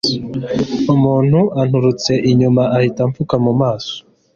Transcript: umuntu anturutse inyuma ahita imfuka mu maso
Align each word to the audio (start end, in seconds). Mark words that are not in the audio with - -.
umuntu 0.93 1.39
anturutse 1.61 2.13
inyuma 2.31 2.63
ahita 2.77 3.01
imfuka 3.07 3.35
mu 3.45 3.53
maso 3.61 3.93